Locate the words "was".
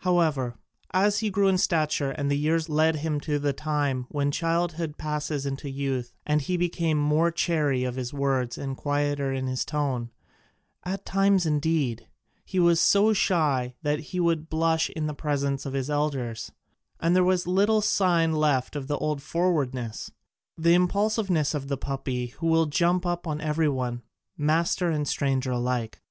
12.60-12.78, 17.24-17.46